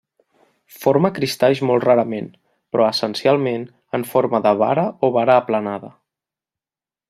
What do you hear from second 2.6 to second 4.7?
però essencialment en forma de